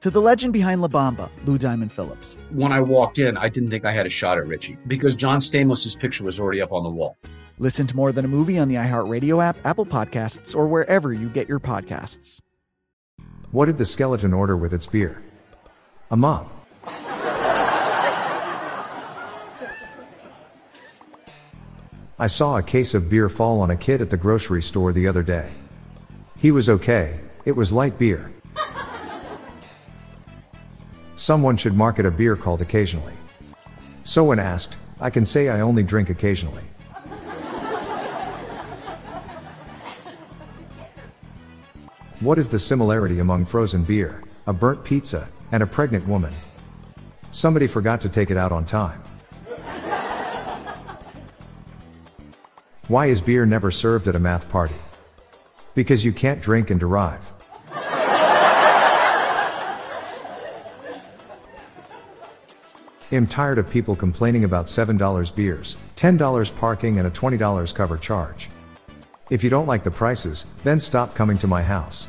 [0.00, 2.34] To the legend behind La Bamba, Lou Diamond Phillips.
[2.50, 5.40] When I walked in, I didn't think I had a shot at Richie because John
[5.40, 7.18] Stamos' picture was already up on the wall.
[7.58, 11.28] Listen to More Than a Movie on the iHeartRadio app, Apple Podcasts, or wherever you
[11.28, 12.40] get your podcasts.
[13.50, 15.22] What did the skeleton order with its beer?
[16.10, 16.50] A mop.
[22.18, 25.06] I saw a case of beer fall on a kid at the grocery store the
[25.06, 25.52] other day.
[26.38, 28.32] He was okay, it was light beer.
[31.30, 33.14] Someone should market a beer called occasionally.
[34.02, 36.64] So when asked, I can say I only drink occasionally.
[42.18, 46.34] What is the similarity among frozen beer, a burnt pizza, and a pregnant woman?
[47.30, 49.00] Somebody forgot to take it out on time.
[52.88, 54.74] Why is beer never served at a math party?
[55.76, 57.32] Because you can't drink and derive.
[63.12, 68.48] I'm tired of people complaining about $7 beers, $10 parking, and a $20 cover charge.
[69.30, 72.08] If you don't like the prices, then stop coming to my house.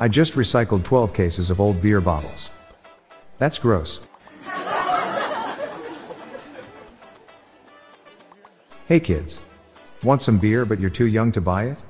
[0.00, 2.52] I just recycled 12 cases of old beer bottles.
[3.38, 4.00] That's gross.
[8.86, 9.40] Hey kids.
[10.04, 11.84] Want some beer but you're too young to buy it?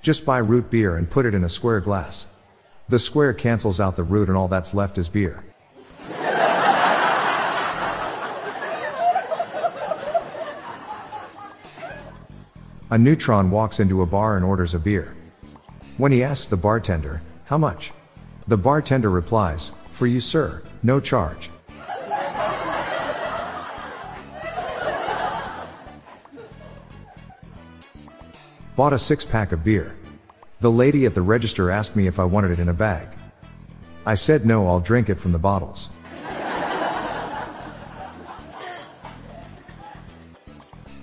[0.00, 2.26] Just buy root beer and put it in a square glass.
[2.88, 5.44] The square cancels out the root and all that's left is beer.
[12.90, 15.14] A neutron walks into a bar and orders a beer.
[15.98, 17.92] When he asks the bartender, How much?
[18.46, 21.50] The bartender replies, For you, sir, no charge.
[28.74, 29.97] Bought a six pack of beer.
[30.60, 33.08] The lady at the register asked me if I wanted it in a bag.
[34.04, 35.90] I said no, I'll drink it from the bottles.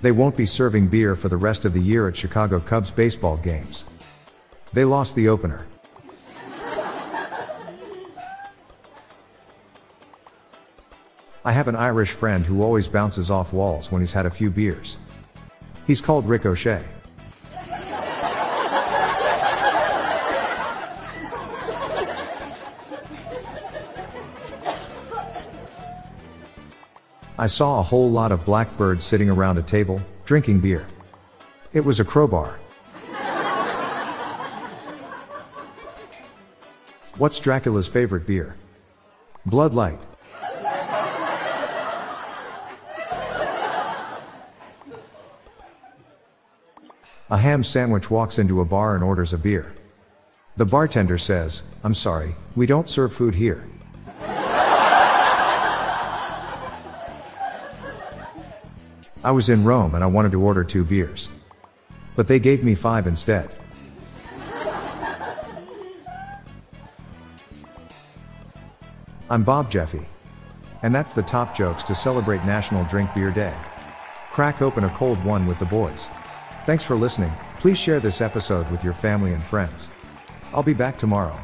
[0.02, 3.38] They won't be serving beer for the rest of the year at Chicago Cubs baseball
[3.38, 3.86] games.
[4.74, 5.66] They lost the opener.
[11.44, 14.52] I have an Irish friend who always bounces off walls when he's had a few
[14.52, 14.98] beers.
[15.88, 16.46] He's called Rick
[27.38, 30.88] I saw a whole lot of blackbirds sitting around a table, drinking beer.
[31.73, 32.59] It was a crowbar.
[37.18, 38.56] What's Dracula's favorite beer?
[39.45, 40.01] Bloodlight.
[47.30, 49.74] A ham sandwich walks into a bar and orders a beer.
[50.56, 53.68] The bartender says, I'm sorry, we don't serve food here.
[59.25, 61.30] I was in Rome and I wanted to order two beers.
[62.16, 63.50] But they gave me five instead.
[69.27, 70.07] I'm Bob Jeffy.
[70.83, 73.56] And that's the top jokes to celebrate National Drink Beer Day.
[74.30, 76.12] Crack open a cold one with the boys.
[76.68, 77.33] Thanks for listening.
[77.57, 79.89] Please share this episode with your family and friends.
[80.54, 81.42] I'll be back tomorrow.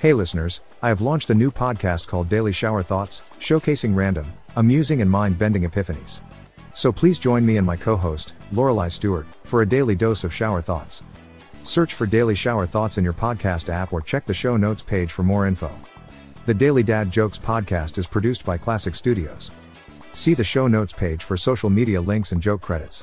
[0.00, 5.02] Hey listeners, I have launched a new podcast called Daily Shower Thoughts, showcasing random, amusing,
[5.02, 6.20] and mind bending epiphanies.
[6.72, 10.32] So please join me and my co host, Lorelei Stewart, for a daily dose of
[10.32, 11.02] shower thoughts.
[11.64, 15.10] Search for Daily Shower Thoughts in your podcast app or check the show notes page
[15.10, 15.68] for more info.
[16.46, 19.50] The Daily Dad Jokes podcast is produced by Classic Studios.
[20.12, 23.02] See the show notes page for social media links and joke credits.